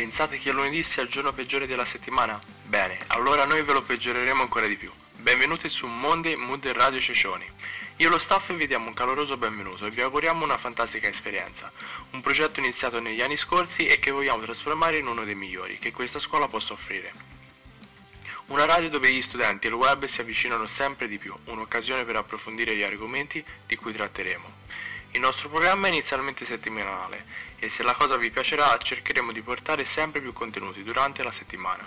Pensate 0.00 0.38
che 0.38 0.50
lunedì 0.50 0.82
sia 0.82 1.02
il 1.02 1.10
giorno 1.10 1.34
peggiore 1.34 1.66
della 1.66 1.84
settimana? 1.84 2.40
Bene, 2.64 3.00
allora 3.08 3.44
noi 3.44 3.62
ve 3.62 3.74
lo 3.74 3.82
peggioreremo 3.82 4.40
ancora 4.40 4.66
di 4.66 4.76
più. 4.76 4.90
Benvenuti 5.16 5.68
su 5.68 5.86
Monday 5.86 6.36
Mood 6.36 6.66
Radio 6.68 6.98
Cecioni. 6.98 7.44
Io 7.96 8.06
e 8.06 8.10
lo 8.10 8.18
staff 8.18 8.50
vi 8.54 8.66
diamo 8.66 8.86
un 8.86 8.94
caloroso 8.94 9.36
benvenuto 9.36 9.84
e 9.84 9.90
vi 9.90 10.00
auguriamo 10.00 10.42
una 10.42 10.56
fantastica 10.56 11.06
esperienza. 11.06 11.70
Un 12.12 12.22
progetto 12.22 12.60
iniziato 12.60 12.98
negli 12.98 13.20
anni 13.20 13.36
scorsi 13.36 13.84
e 13.84 13.98
che 13.98 14.10
vogliamo 14.10 14.42
trasformare 14.42 14.96
in 14.96 15.06
uno 15.06 15.22
dei 15.22 15.34
migliori 15.34 15.78
che 15.78 15.92
questa 15.92 16.18
scuola 16.18 16.48
possa 16.48 16.72
offrire. 16.72 17.12
Una 18.46 18.64
radio 18.64 18.88
dove 18.88 19.12
gli 19.12 19.20
studenti 19.20 19.66
e 19.66 19.68
il 19.68 19.76
web 19.76 20.06
si 20.06 20.22
avvicinano 20.22 20.66
sempre 20.66 21.08
di 21.08 21.18
più, 21.18 21.34
un'occasione 21.44 22.04
per 22.04 22.16
approfondire 22.16 22.74
gli 22.74 22.82
argomenti 22.82 23.44
di 23.66 23.76
cui 23.76 23.92
tratteremo. 23.92 24.50
Il 25.12 25.20
nostro 25.20 25.48
programma 25.48 25.88
è 25.88 25.90
inizialmente 25.90 26.44
settimanale 26.44 27.24
e 27.58 27.68
se 27.68 27.82
la 27.82 27.94
cosa 27.94 28.16
vi 28.16 28.30
piacerà 28.30 28.78
cercheremo 28.78 29.32
di 29.32 29.42
portare 29.42 29.84
sempre 29.84 30.20
più 30.20 30.32
contenuti 30.32 30.84
durante 30.84 31.24
la 31.24 31.32
settimana. 31.32 31.84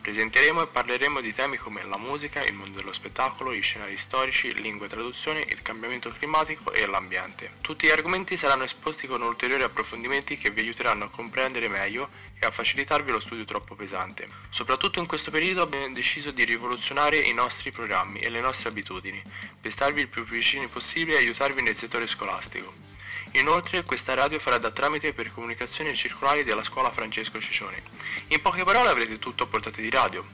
Presenteremo 0.00 0.62
e 0.62 0.66
parleremo 0.68 1.20
di 1.20 1.34
temi 1.34 1.56
come 1.58 1.84
la 1.84 1.98
musica, 1.98 2.42
il 2.44 2.54
mondo 2.54 2.78
dello 2.78 2.92
spettacolo, 2.92 3.52
i 3.52 3.60
scenari 3.60 3.98
storici, 3.98 4.54
lingue 4.54 4.86
e 4.86 4.88
traduzione, 4.88 5.44
il 5.48 5.60
cambiamento 5.62 6.10
climatico 6.16 6.72
e 6.72 6.86
l'ambiente. 6.86 7.50
Tutti 7.60 7.86
gli 7.86 7.90
argomenti 7.90 8.36
saranno 8.36 8.62
esposti 8.62 9.06
con 9.06 9.20
ulteriori 9.20 9.64
approfondimenti 9.64 10.38
che 10.38 10.50
vi 10.50 10.60
aiuteranno 10.60 11.04
a 11.04 11.10
comprendere 11.10 11.68
meglio 11.68 12.08
e 12.38 12.46
a 12.46 12.50
facilitarvi 12.50 13.10
lo 13.10 13.20
studio 13.20 13.44
troppo 13.44 13.74
pesante. 13.74 14.28
Soprattutto 14.50 14.98
in 14.98 15.06
questo 15.06 15.30
periodo 15.30 15.62
abbiamo 15.62 15.92
deciso 15.92 16.30
di 16.30 16.44
rivoluzionare 16.44 17.16
i 17.18 17.32
nostri 17.32 17.72
programmi 17.72 18.20
e 18.20 18.28
le 18.28 18.40
nostre 18.40 18.68
abitudini, 18.68 19.22
per 19.60 19.72
starvi 19.72 20.02
il 20.02 20.08
più 20.08 20.24
vicini 20.24 20.68
possibile 20.68 21.16
e 21.16 21.20
aiutarvi 21.20 21.62
nel 21.62 21.76
settore 21.76 22.06
scolastico. 22.06 22.84
Inoltre 23.32 23.84
questa 23.84 24.14
radio 24.14 24.38
farà 24.38 24.58
da 24.58 24.70
tramite 24.70 25.12
per 25.12 25.32
comunicazioni 25.32 25.94
circolari 25.94 26.44
della 26.44 26.62
scuola 26.62 26.90
Francesco 26.90 27.40
Ciccioni. 27.40 27.80
In 28.28 28.40
poche 28.40 28.64
parole 28.64 28.88
avrete 28.88 29.18
tutto 29.18 29.44
a 29.44 29.46
portata 29.46 29.80
di 29.80 29.90
radio. 29.90 30.24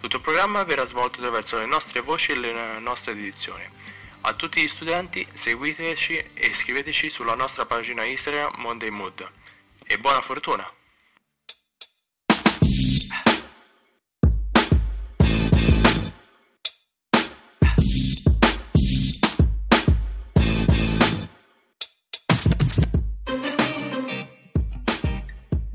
Tutto 0.00 0.16
il 0.16 0.22
programma 0.22 0.62
verrà 0.64 0.84
svolto 0.84 1.18
attraverso 1.18 1.58
le 1.58 1.66
nostre 1.66 2.00
voci 2.00 2.32
e 2.32 2.36
le 2.36 2.78
nostre 2.78 3.12
edizioni. 3.12 3.64
A 4.22 4.34
tutti 4.34 4.62
gli 4.62 4.68
studenti 4.68 5.26
seguiteci 5.34 6.16
e 6.34 6.46
iscriveteci 6.46 7.10
sulla 7.10 7.34
nostra 7.34 7.66
pagina 7.66 8.04
Instagram 8.04 8.52
Monday 8.58 8.90
Mood. 8.90 9.28
E 9.84 9.98
buona 9.98 10.20
fortuna! 10.20 10.81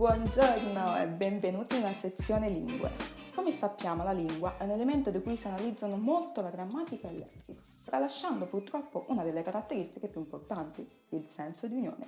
Buongiorno 0.07 0.99
e 0.99 1.05
benvenuti 1.05 1.75
nella 1.75 1.91
sezione 1.91 2.47
lingue. 2.47 2.91
Come 3.35 3.51
sappiamo 3.51 4.05
la 4.05 4.13
lingua 4.13 4.55
è 4.57 4.63
un 4.63 4.69
elemento 4.69 5.11
di 5.11 5.21
cui 5.21 5.35
si 5.35 5.47
analizzano 5.47 5.97
molto 5.97 6.41
la 6.41 6.49
grammatica 6.49 7.09
e 7.09 7.11
il 7.11 7.17
lessico, 7.17 7.61
tralasciando 7.83 8.45
purtroppo 8.45 9.03
una 9.09 9.23
delle 9.23 9.43
caratteristiche 9.43 10.07
più 10.07 10.21
importanti, 10.21 10.89
il 11.09 11.25
senso 11.27 11.67
di 11.67 11.75
unione. 11.75 12.07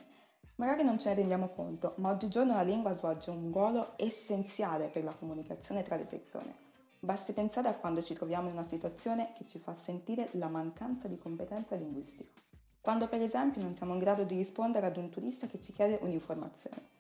Magari 0.56 0.86
non 0.86 0.98
ce 0.98 1.10
ne 1.10 1.16
rendiamo 1.16 1.50
conto, 1.50 1.96
ma 1.98 2.12
oggigiorno 2.12 2.54
la 2.54 2.62
lingua 2.62 2.96
svolge 2.96 3.32
un 3.32 3.52
ruolo 3.52 3.92
essenziale 3.98 4.88
per 4.88 5.04
la 5.04 5.14
comunicazione 5.14 5.84
tra 5.84 5.98
le 5.98 6.06
persone. 6.06 6.56
Basti 7.00 7.34
pensare 7.34 7.68
a 7.68 7.76
quando 7.76 8.02
ci 8.02 8.14
troviamo 8.14 8.48
in 8.48 8.54
una 8.54 8.68
situazione 8.68 9.34
che 9.36 9.44
ci 9.46 9.60
fa 9.60 9.76
sentire 9.76 10.30
la 10.34 10.48
mancanza 10.48 11.10
di 11.10 11.18
competenza 11.18 11.76
linguistica. 11.76 12.32
Quando 12.80 13.10
per 13.10 13.22
esempio 13.22 13.62
non 13.62 13.76
siamo 13.76 13.92
in 13.92 14.00
grado 14.00 14.24
di 14.24 14.38
rispondere 14.38 14.86
ad 14.86 14.96
un 14.96 15.10
turista 15.10 15.48
che 15.48 15.62
ci 15.62 15.74
chiede 15.74 16.00
un'informazione 16.02 16.99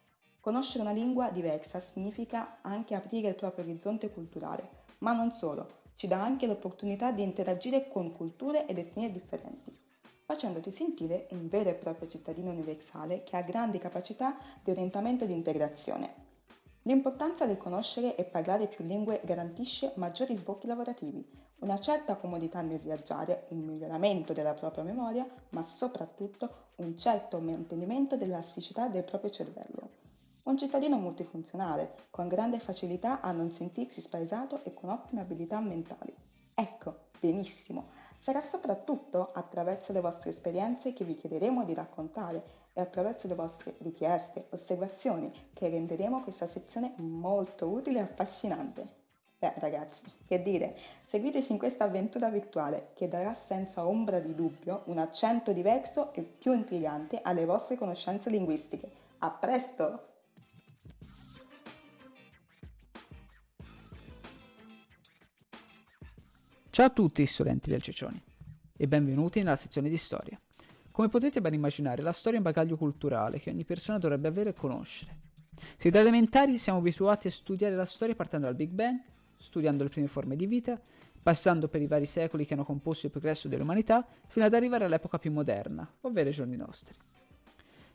Conoscere 0.50 0.82
una 0.82 0.94
lingua 0.94 1.30
diversa 1.30 1.80
significa 1.80 2.58
anche 2.62 2.96
aprire 2.96 3.28
il 3.28 3.36
proprio 3.36 3.64
orizzonte 3.64 4.10
culturale, 4.10 4.68
ma 4.98 5.14
non 5.14 5.32
solo, 5.32 5.68
ci 5.96 6.08
dà 6.08 6.24
anche 6.24 6.48
l'opportunità 6.48 7.12
di 7.12 7.22
interagire 7.22 7.88
con 7.88 8.12
culture 8.14 8.66
ed 8.66 8.80
etnie 8.80 9.12
differenti, 9.12 9.72
facendoti 10.26 10.72
sentire 10.72 11.28
un 11.34 11.50
vero 11.50 11.70
e 11.70 11.76
proprio 11.76 12.10
cittadino 12.10 12.50
universale 12.50 13.22
che 13.22 13.38
ha 13.38 13.44
grandi 13.44 13.78
capacità 13.78 14.40
di 14.64 14.72
orientamento 14.72 15.26
e 15.26 15.28
di 15.28 15.34
integrazione. 15.34 16.14
L'importanza 16.82 17.46
del 17.46 17.58
conoscere 17.58 18.16
e 18.16 18.24
parlare 18.24 18.66
più 18.66 18.84
lingue 18.84 19.22
garantisce 19.24 19.92
maggiori 19.98 20.36
sbocchi 20.36 20.66
lavorativi, 20.66 21.24
una 21.60 21.80
certa 21.80 22.16
comodità 22.16 22.62
nel 22.62 22.80
viaggiare, 22.80 23.46
un 23.50 23.60
miglioramento 23.60 24.34
della 24.34 24.56
propria 24.56 24.84
memoria, 24.84 25.28
ma 25.50 25.62
soprattutto 25.62 26.70
un 26.78 26.98
certo 26.98 27.40
mantenimento 27.40 28.18
dell'elasticità 28.18 28.88
del 28.88 29.04
proprio 29.04 29.30
cervello. 29.30 29.99
Un 30.50 30.58
cittadino 30.58 30.98
multifunzionale, 30.98 32.08
con 32.10 32.28
grande 32.28 32.58
facilità 32.58 33.22
a 33.22 33.32
non 33.32 33.52
sentirsi 33.52 34.02
spaesato 34.02 34.62
e 34.64 34.74
con 34.74 34.90
ottime 34.90 35.22
abilità 35.22 35.60
mentali. 35.60 36.12
Ecco, 36.56 36.96
benissimo, 37.20 37.90
sarà 38.18 38.42
soprattutto 38.42 39.30
attraverso 39.32 39.94
le 39.94 40.02
vostre 40.02 40.32
esperienze 40.32 40.94
che 40.94 41.04
vi 41.04 41.14
chiederemo 41.14 41.64
di 41.66 41.76
raccontare 41.76 42.42
e 42.74 42.82
attraverso 42.82 43.28
le 43.28 43.36
vostre 43.36 43.76
richieste, 43.82 44.48
osservazioni, 44.50 45.32
che 45.54 45.70
renderemo 45.70 46.24
questa 46.24 46.48
sezione 46.48 46.94
molto 46.96 47.68
utile 47.68 48.00
e 48.00 48.04
affascinante. 48.04 48.88
Beh 49.38 49.54
ragazzi, 49.58 50.12
che 50.26 50.42
dire, 50.42 50.76
seguiteci 51.06 51.52
in 51.52 51.60
questa 51.60 51.84
avventura 51.84 52.28
virtuale 52.30 52.90
che 52.96 53.08
darà 53.08 53.36
senza 53.36 53.86
ombra 53.86 54.20
di 54.20 54.34
dubbio 54.34 54.82
un 54.86 54.98
accento 54.98 55.54
diverso 55.54 56.12
e 56.12 56.24
più 56.24 56.54
intrigante 56.54 57.20
alle 57.22 57.46
vostre 57.46 57.78
conoscenze 57.78 58.32
linguistiche. 58.32 58.90
A 59.20 59.30
presto! 59.30 60.09
Ciao 66.80 66.88
a 66.88 66.94
tutti 66.94 67.26
studenti 67.26 67.70
del 67.70 67.82
Cecioni 67.82 68.24
e 68.78 68.88
benvenuti 68.88 69.40
nella 69.40 69.58
sezione 69.58 69.90
di 69.90 69.98
storia. 69.98 70.40
Come 70.92 71.10
potete 71.10 71.42
ben 71.42 71.54
immaginare, 71.54 72.02
la 72.02 72.14
storia 72.14 72.40
è 72.40 72.42
un 72.42 72.50
bagaglio 72.50 72.78
culturale 72.78 73.38
che 73.42 73.50
ogni 73.50 73.66
persona 73.66 73.98
dovrebbe 73.98 74.30
avere 74.30 74.52
e 74.52 74.54
conoscere. 74.54 75.18
Sin 75.76 75.92
da 75.92 76.00
elementari 76.00 76.58
siamo 76.58 76.80
abituati 76.80 77.28
a 77.28 77.32
studiare 77.32 77.76
la 77.76 77.84
storia 77.84 78.16
partendo 78.16 78.46
dal 78.46 78.56
Big 78.56 78.70
Bang, 78.70 78.98
studiando 79.36 79.84
le 79.84 79.90
prime 79.90 80.08
forme 80.08 80.38
di 80.38 80.46
vita, 80.46 80.80
passando 81.22 81.68
per 81.68 81.82
i 81.82 81.86
vari 81.86 82.06
secoli 82.06 82.46
che 82.46 82.54
hanno 82.54 82.64
composto 82.64 83.08
il 83.08 83.12
progresso 83.12 83.50
dell'umanità, 83.50 84.08
fino 84.28 84.46
ad 84.46 84.54
arrivare 84.54 84.86
all'epoca 84.86 85.20
più 85.20 85.34
moderna, 85.34 85.86
ovvero 86.04 86.30
i 86.30 86.32
giorni 86.32 86.56
nostri. 86.56 86.96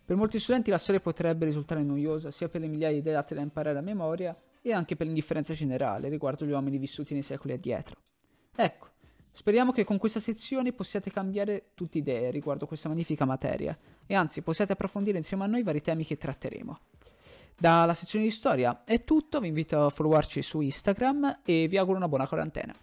Per 0.04 0.14
molti 0.14 0.38
studenti 0.38 0.68
la 0.68 0.76
storia 0.76 1.00
potrebbe 1.00 1.46
risultare 1.46 1.82
noiosa 1.82 2.30
sia 2.30 2.50
per 2.50 2.60
le 2.60 2.68
migliaia 2.68 3.00
di 3.00 3.10
date 3.10 3.34
da 3.34 3.40
imparare 3.40 3.78
a 3.78 3.80
memoria 3.80 4.38
e 4.60 4.74
anche 4.74 4.94
per 4.94 5.06
l'indifferenza 5.06 5.54
generale 5.54 6.10
riguardo 6.10 6.44
gli 6.44 6.50
uomini 6.50 6.76
vissuti 6.76 7.14
nei 7.14 7.22
secoli 7.22 7.54
addietro. 7.54 7.96
Ecco, 8.56 8.88
speriamo 9.32 9.72
che 9.72 9.84
con 9.84 9.98
questa 9.98 10.20
sezione 10.20 10.72
possiate 10.72 11.10
cambiare 11.10 11.70
tutte 11.74 11.98
idee 11.98 12.30
riguardo 12.30 12.66
questa 12.66 12.88
magnifica 12.88 13.24
materia 13.24 13.76
e 14.06 14.14
anzi 14.14 14.42
possiate 14.42 14.72
approfondire 14.72 15.18
insieme 15.18 15.44
a 15.44 15.46
noi 15.46 15.60
i 15.60 15.64
vari 15.64 15.80
temi 15.80 16.04
che 16.04 16.16
tratteremo. 16.16 16.78
Dalla 17.56 17.94
sezione 17.94 18.24
di 18.24 18.30
storia 18.30 18.84
è 18.84 19.04
tutto, 19.04 19.40
vi 19.40 19.48
invito 19.48 19.86
a 19.86 19.90
followarci 19.90 20.42
su 20.42 20.60
Instagram 20.60 21.40
e 21.44 21.68
vi 21.68 21.76
auguro 21.76 21.98
una 21.98 22.08
buona 22.08 22.26
quarantena. 22.26 22.74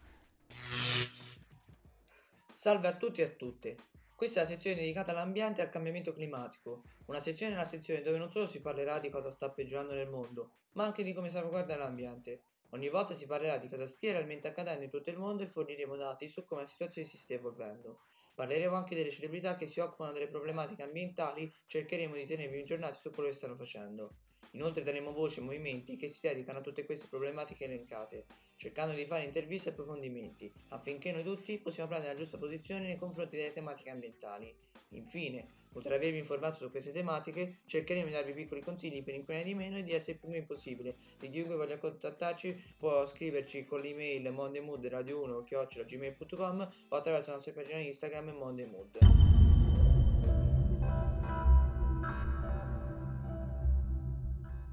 Salve 2.53 2.87
a 2.87 2.95
tutti 2.95 3.21
e 3.21 3.25
a 3.25 3.29
tutte. 3.29 3.75
Questa 4.15 4.39
è 4.39 4.43
la 4.43 4.49
sezione 4.49 4.77
dedicata 4.77 5.11
all'ambiente 5.11 5.61
e 5.61 5.63
al 5.63 5.71
cambiamento 5.71 6.13
climatico, 6.13 6.83
una 7.05 7.19
sezione 7.19 7.53
nella 7.53 7.65
sezione 7.65 8.01
dove 8.03 8.17
non 8.17 8.29
solo 8.29 8.45
si 8.45 8.61
parlerà 8.61 8.99
di 8.99 9.09
cosa 9.09 9.31
sta 9.31 9.49
peggiorando 9.49 9.93
nel 9.93 10.09
mondo, 10.09 10.51
ma 10.73 10.83
anche 10.83 11.03
di 11.03 11.11
come 11.11 11.29
salvaguardare 11.29 11.79
l'ambiente. 11.79 12.43
Ogni 12.73 12.87
volta 12.87 13.13
si 13.13 13.25
parlerà 13.25 13.57
di 13.57 13.67
cosa 13.67 13.85
stia 13.85 14.13
realmente 14.13 14.47
accadendo 14.47 14.85
in 14.85 14.89
tutto 14.89 15.09
il 15.09 15.17
mondo 15.17 15.43
e 15.43 15.47
forniremo 15.47 15.97
dati 15.97 16.29
su 16.29 16.45
come 16.45 16.61
la 16.61 16.67
situazione 16.67 17.05
si 17.05 17.17
stia 17.17 17.35
evolvendo. 17.35 17.99
Parleremo 18.33 18.75
anche 18.75 18.95
delle 18.95 19.11
celebrità 19.11 19.57
che 19.57 19.67
si 19.67 19.81
occupano 19.81 20.13
delle 20.13 20.29
problematiche 20.29 20.81
ambientali, 20.81 21.53
cercheremo 21.65 22.15
di 22.15 22.25
tenervi 22.25 22.59
aggiornati 22.59 22.97
su 22.97 23.11
quello 23.11 23.27
che 23.27 23.35
stanno 23.35 23.57
facendo. 23.57 24.13
Inoltre 24.51 24.83
daremo 24.83 25.11
voce 25.11 25.39
ai 25.39 25.45
movimenti 25.45 25.97
che 25.97 26.07
si 26.07 26.19
dedicano 26.21 26.59
a 26.59 26.61
tutte 26.61 26.85
queste 26.85 27.07
problematiche 27.07 27.65
elencate, 27.65 28.25
cercando 28.55 28.93
di 28.93 29.05
fare 29.05 29.25
interviste 29.25 29.69
e 29.69 29.71
approfondimenti, 29.73 30.51
affinché 30.69 31.11
noi 31.11 31.23
tutti 31.23 31.57
possiamo 31.57 31.89
prendere 31.89 32.13
la 32.13 32.19
giusta 32.19 32.37
posizione 32.37 32.87
nei 32.87 32.97
confronti 32.97 33.35
delle 33.35 33.53
tematiche 33.53 33.89
ambientali. 33.89 34.70
Infine, 34.93 35.59
Oltre 35.73 35.93
ad 35.95 36.01
avervi 36.01 36.17
informato 36.17 36.55
su 36.55 36.69
queste 36.69 36.91
tematiche, 36.91 37.59
cercheremo 37.65 38.07
di 38.07 38.11
darvi 38.11 38.33
piccoli 38.33 38.61
consigli 38.61 39.01
per 39.03 39.13
inquinare 39.13 39.45
di 39.45 39.53
meno 39.53 39.77
e 39.77 39.83
di 39.83 39.93
essere 39.93 40.17
più 40.17 40.27
green 40.27 40.45
possibile. 40.45 40.97
E 41.17 41.29
chiunque 41.29 41.55
voglia 41.55 41.77
contattarci 41.77 42.75
può 42.77 43.05
scriverci 43.05 43.63
con 43.63 43.79
l'email 43.79 44.33
mondemood 44.33 44.85
radio1-gmail.com 44.85 46.69
o 46.89 46.95
attraverso 46.95 47.29
la 47.29 47.35
nostra 47.35 47.53
pagina 47.53 47.77
Instagram 47.77 48.31
mondemood. 48.31 48.97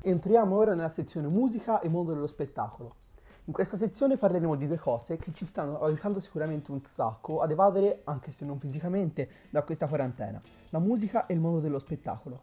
Entriamo 0.03 0.57
ora 0.57 0.75
nella 0.75 0.89
sezione 0.89 1.29
musica 1.29 1.81
e 1.81 1.89
mondo 1.89 2.13
dello 2.13 2.27
spettacolo. 2.27 3.07
In 3.49 3.55
questa 3.55 3.79
sezione 3.79 4.19
parleremo 4.19 4.57
di 4.57 4.67
due 4.67 4.77
cose 4.77 5.17
che 5.17 5.33
ci 5.33 5.47
stanno 5.47 5.81
aiutando 5.81 6.21
sicuramente 6.21 6.71
un 6.71 6.83
sacco 6.85 7.41
ad 7.41 7.51
evadere, 7.51 8.03
anche 8.05 8.31
se 8.31 8.45
non 8.45 8.61
fisicamente, 8.61 9.27
da 9.49 9.63
questa 9.63 9.87
quarantena, 9.87 10.39
la 10.69 10.79
musica 10.79 11.25
e 11.25 11.33
il 11.33 11.41
mondo 11.41 11.59
dello 11.59 11.79
spettacolo. 11.79 12.41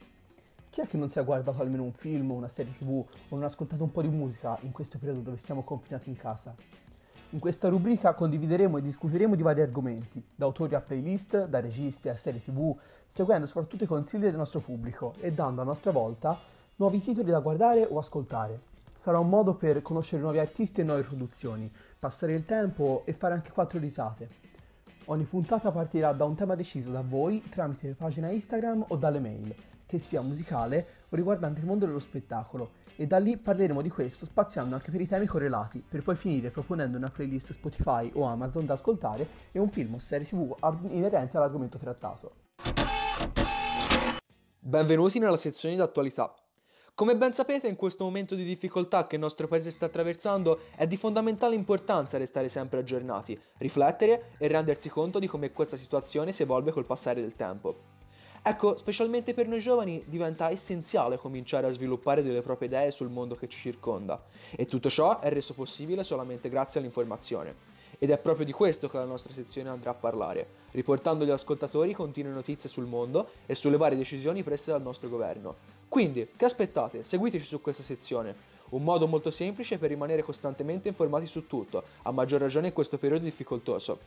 Chi 0.68 0.81
è 0.81 0.88
che 0.88 0.98
non 0.98 1.07
si 1.07 1.19
è 1.19 1.24
guardato 1.24 1.62
almeno 1.62 1.84
un 1.84 1.92
film, 1.92 2.31
una 2.31 2.48
serie 2.48 2.74
tv 2.75 2.90
o 2.90 3.06
non 3.36 3.44
ha 3.44 3.46
ascoltato 3.46 3.84
un 3.84 3.92
po' 3.92 4.02
di 4.02 4.07
musica 4.07 4.57
in 4.62 4.72
questo 4.72 4.98
periodo 4.98 5.19
dove 5.19 5.38
siamo 5.38 5.62
confinati 5.62 6.10
in 6.10 6.16
casa? 6.16 6.56
In 7.30 7.40
questa 7.40 7.69
rubrica 7.69 8.16
condivideremo 8.16 8.80
e 8.80 8.81
discuteremo 8.81 9.36
di 9.36 9.44
vari 9.44 9.62
argomenti, 9.62 10.25
da 10.34 10.46
autori 10.46 10.74
a 10.74 10.81
playlist, 10.81 11.46
da 11.46 11.60
registi 11.60 12.10
a 12.10 12.18
serie 12.18 12.42
tv, 12.42 12.75
seguendo 13.06 13.46
soprattutto 13.46 13.84
i 13.84 13.88
consigli 13.88 14.22
del 14.22 14.36
nostro 14.36 14.60
pubblico 14.60 15.13
e 15.19 15.31
dando 15.31 15.62
a 15.62 15.66
nostra 15.66 15.92
volta 15.92 16.36
nuovi 16.78 17.00
titoli 17.00 17.30
da 17.30 17.42
guardare 17.42 17.86
o 17.88 18.00
ascoltare. 18.00 18.74
Sarà 18.95 19.19
un 19.19 19.30
modo 19.30 19.56
per 19.56 19.81
conoscere 19.81 20.21
nuovi 20.21 20.39
artisti 20.39 20.81
e 20.81 20.83
nuove 20.83 21.03
produzioni, 21.03 21.71
passare 22.00 22.33
il 22.33 22.45
tempo 22.45 23.03
e 23.06 23.13
fare 23.13 23.33
anche 23.33 23.51
quattro 23.51 23.77
risate. 23.77 24.30
Ogni 25.06 25.25
puntata 25.25 25.69
partirà 25.69 26.13
da 26.13 26.24
un 26.24 26.33
tema 26.33 26.56
deciso 26.56 26.92
da 26.92 27.01
voi 27.01 27.44
tramite 27.50 27.94
pagina 27.94 28.31
Instagram 28.31 28.86
o 28.88 28.95
dalle 28.95 29.19
mail 29.19 29.53
che 29.86 30.00
sia 30.00 30.21
musicale 30.21 30.88
o 31.09 31.15
riguardante 31.15 31.59
il 31.59 31.65
mondo 31.65 31.86
dello 31.86 32.00
spettacolo 32.00 32.83
e 32.95 33.06
da 33.06 33.19
lì 33.19 33.38
parleremo 33.38 33.81
di 33.81 33.89
questo 33.89 34.25
spaziando 34.25 34.74
anche 34.74 34.89
per 34.89 35.01
i 35.01 35.07
temi 35.07 35.27
correlati 35.27 35.83
per 35.88 36.01
poi 36.01 36.15
finire 36.15 36.50
proponendo 36.50 36.97
una 36.97 37.12
playlist 37.12 37.51
Spotify 37.51 38.09
o 38.15 38.24
Amazon 38.24 38.65
da 38.65 38.74
ascoltare 38.74 39.27
e 39.51 39.59
un 39.59 39.69
film 39.69 39.95
o 39.95 40.00
serie 40.00 40.25
tv 40.25 40.56
inerente 40.89 41.38
all'argomento 41.38 41.77
trattato. 41.77 42.31
Benvenuti 44.59 45.19
nella 45.19 45.38
sezione 45.38 45.75
di 45.75 45.81
attualità. 45.81 46.33
Come 46.95 47.18
ben 47.18 47.33
sapete, 47.33 47.68
in 47.68 47.75
questo 47.75 48.06
momento 48.06 48.36
di 48.36 48.45
difficoltà 48.45 49.06
che 49.06 49.15
il 49.15 49.21
nostro 49.21 49.50
paese 49.50 49.69
sta 49.69 49.88
attraversando, 49.88 50.62
è 50.77 50.88
di 50.88 50.95
fondamentale 50.95 51.53
importanza 51.53 52.18
restare 52.18 52.47
sempre 52.47 52.80
aggiornati, 52.80 53.38
riflettere 53.57 54.31
e 54.38 54.47
rendersi 54.47 54.88
conto 54.88 55.19
di 55.19 55.27
come 55.27 55.51
questa 55.51 55.75
situazione 55.75 56.31
si 56.31 56.44
evolve 56.44 56.71
col 56.71 56.86
passare 56.86 57.19
del 57.19 57.36
tempo. 57.36 57.75
Ecco, 58.42 58.77
specialmente 58.77 59.33
per 59.33 59.45
noi 59.50 59.59
giovani 59.59 60.06
diventa 60.07 60.50
essenziale 60.50 61.18
cominciare 61.18 61.68
a 61.68 61.71
sviluppare 61.71 62.24
delle 62.24 62.42
proprie 62.42 62.69
idee 62.69 62.92
sul 62.92 63.09
mondo 63.09 63.36
che 63.36 63.50
ci 63.50 63.59
circonda 63.59 64.24
e 64.56 64.65
tutto 64.65 64.89
ciò 64.89 65.19
è 65.19 65.27
reso 65.30 65.53
possibile 65.53 66.01
solamente 66.01 66.47
grazie 66.47 66.80
all'informazione. 66.80 67.75
Ed 67.97 68.09
è 68.09 68.18
proprio 68.18 68.45
di 68.45 68.51
questo 68.51 68.88
che 68.88 68.97
la 68.97 69.06
nostra 69.06 69.33
sezione 69.33 69.69
andrà 69.69 69.92
a 69.92 69.95
parlare, 69.95 70.47
riportando 70.71 71.24
agli 71.24 71.30
ascoltatori 71.30 71.94
continue 71.94 72.31
notizie 72.31 72.69
sul 72.69 72.86
mondo 72.86 73.30
e 73.45 73.56
sulle 73.56 73.77
varie 73.77 73.97
decisioni 73.97 74.44
prese 74.44 74.71
dal 74.71 74.81
nostro 74.81 75.09
governo. 75.09 75.56
Quindi, 75.88 76.27
che 76.36 76.45
aspettate? 76.45 77.03
Seguiteci 77.03 77.45
su 77.45 77.62
questa 77.62 77.83
sezione. 77.83 78.53
Un 78.69 78.83
modo 78.83 79.07
molto 79.07 79.31
semplice 79.31 79.77
per 79.77 79.89
rimanere 79.89 80.24
costantemente 80.24 80.88
informati 80.88 81.25
su 81.25 81.47
tutto, 81.47 81.83
a 82.01 82.12
maggior 82.12 82.42
ragione 82.42 82.68
in 82.68 82.74
questo 82.74 82.97
periodo 82.97 83.24
difficoltoso. 83.24 84.00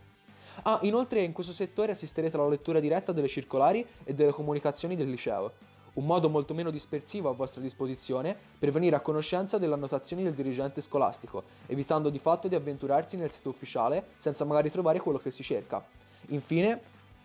Ah, 0.62 0.80
inoltre 0.82 1.22
in 1.22 1.32
questo 1.32 1.52
settore 1.52 1.92
assisterete 1.92 2.36
alla 2.36 2.48
lettura 2.48 2.80
diretta 2.80 3.12
delle 3.12 3.28
circolari 3.28 3.86
e 4.04 4.12
delle 4.12 4.32
comunicazioni 4.32 4.96
del 4.96 5.08
liceo, 5.08 5.52
un 5.94 6.04
modo 6.04 6.28
molto 6.28 6.54
meno 6.54 6.70
dispersivo 6.70 7.28
a 7.28 7.34
vostra 7.34 7.60
disposizione 7.60 8.36
per 8.58 8.70
venire 8.70 8.96
a 8.96 9.00
conoscenza 9.00 9.58
delle 9.58 9.74
annotazioni 9.74 10.22
del 10.22 10.34
dirigente 10.34 10.80
scolastico, 10.80 11.42
evitando 11.66 12.10
di 12.10 12.18
fatto 12.18 12.48
di 12.48 12.54
avventurarsi 12.54 13.16
nel 13.16 13.30
sito 13.30 13.48
ufficiale 13.48 14.04
senza 14.16 14.44
magari 14.44 14.70
trovare 14.70 15.00
quello 15.00 15.18
che 15.18 15.30
si 15.30 15.42
cerca. 15.42 15.84
Infine, 16.28 16.80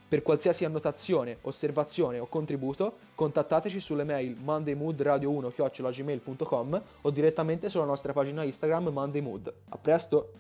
per 0.07 0.21
qualsiasi 0.21 0.63
annotazione, 0.63 1.39
osservazione 1.42 2.19
o 2.19 2.27
contributo, 2.27 2.98
contattateci 3.15 3.80
sulle 3.80 4.04
mail 4.04 4.38
mondaymoodradio1-gmail.com 4.44 6.81
o 7.01 7.10
direttamente 7.10 7.68
sulla 7.69 7.86
nostra 7.86 8.13
pagina 8.13 8.44
Instagram 8.44 8.89
mondaymood. 8.89 9.51
A 9.69 9.77
presto! 9.77 10.33